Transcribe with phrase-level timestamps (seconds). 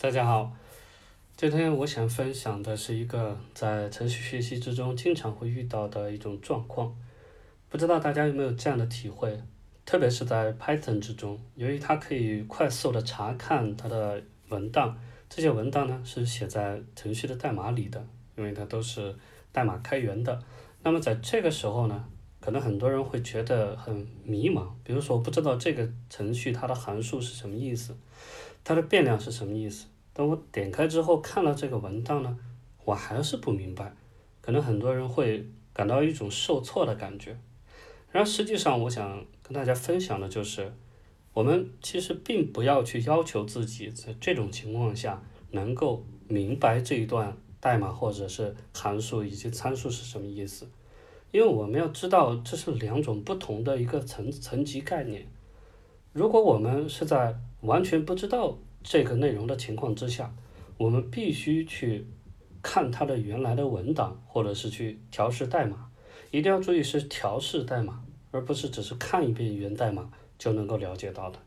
[0.00, 0.52] 大家好，
[1.36, 6.96] 今天我想分享的是一个在程序学习之中经常会遇到的一种状况，
[7.68, 9.42] 不知道大家有没有这样的体会？
[9.84, 14.96] 特别是在 Python 之中，由于它可以快速的查看它的文档，
[15.28, 18.00] 这些文档呢是写在程序的代码里的，
[18.36, 19.12] 因为它都是
[19.50, 20.40] 代码开源的。
[20.84, 22.04] 那么在这个时候呢，
[22.48, 27.94] 可能很多人会觉得很迷茫，比如说我不知道这个程序它的函数是什么意思，
[28.64, 29.84] 它的变量是什么意思。
[30.14, 32.38] 当我点开之后看了这个文档呢，
[32.86, 33.94] 我还是不明白，
[34.40, 37.36] 可能很多人会感到一种受挫的感觉。
[38.10, 40.72] 然后实际上，我想跟大家分享的就是，
[41.34, 50.66] 我们其实并不要去要求自己在这种情况下能够明白这一段代码或者是函数以及参数是什么意思，
[51.30, 55.26] 因为我们要知道这是两种不同的一个层层级概念。
[56.12, 60.34] 如果我们是在完全不知道这个内容的情况之下，
[60.76, 62.06] 我们必须去
[62.62, 65.90] 看它的原来的文档，或者是去调试代码。
[66.30, 71.38] 一定要注意是调试代码，而不是只是看一遍源代码就能够了解到的。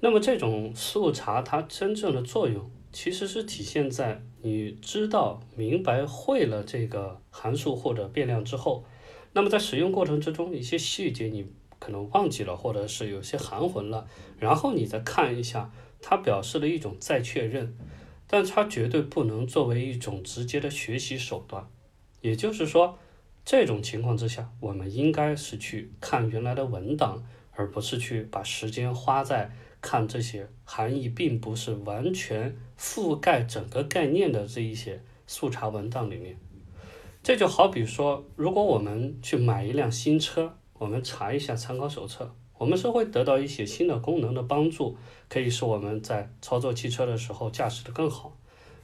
[0.00, 8.84] 那么这种速查它真正的作用，其实是体现在你知道、明白、会了这个函数或者变量之后，
[9.32, 11.46] 那么在使用过程之中，一些细节你
[11.78, 14.06] 可能忘记了，或者是有些含混了，
[14.38, 17.76] 然后你再看一下，它表示了一种再确认，
[18.26, 21.66] 但它绝对不能作为一种直接的学习手段。
[22.20, 22.98] 也就是说。
[23.44, 36.36] 这种情况之下，我们应该是去看原来的文档，而不是去把时间花在看这些含义并不是完全覆盖整个概念的这一些速查文档里面。
[37.22, 44.96] 这就好比说，如果我们去买一辆新车，我们查一下参考手册，我们是会得到一些新的功能的帮助，
[45.28, 48.36] 可以使我们在操作汽车的时候驾驶的更好。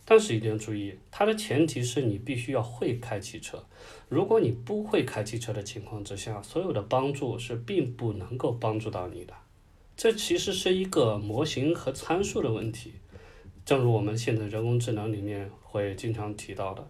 [0.05, 3.65] 但是一定要注意，它的前提是你必须要会开汽车。
[4.11, 9.33] 如果你不会开汽车的情况之下，所有的帮助是并不能够帮助到你的。
[9.97, 12.93] 这其实是一个模型和参数的问题。
[13.65, 16.87] 正如我们现在人工智能里面会经常提到的，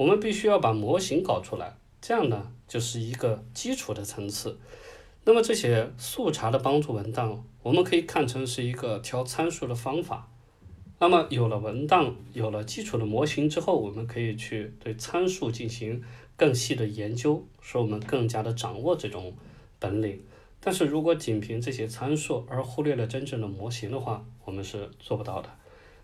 [0.00, 4.58] 我们必须要把模型搞出来，这样呢就是一个基础的层次。
[5.24, 10.30] 那么这些速查的帮助文档，我们可以看成是一个调参数的方法。
[11.00, 16.02] 那么有了文档，有了基础的模型之后，我们可以去对参数进行
[16.34, 19.34] 更细的研究，使我们更加的掌握这种
[19.78, 20.18] 本领。
[20.60, 25.50] 但是如果仅凭这些参数而忽略了真正的模型的话，我们是做不到的。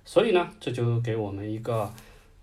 [0.05, 1.91] 所以呢，这就给我们一个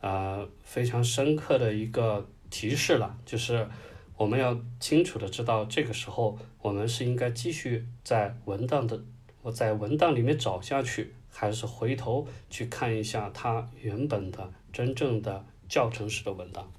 [0.03, 3.67] 呃非常深刻的一个提示了，就是
[4.15, 9.01] 我们要清楚的知道，这个时候我们是应该继续在文档的
[9.41, 11.15] 我在文档里面找下去。
[11.35, 16.71] 还是回头去看一下它原本的真正的教程式的文档。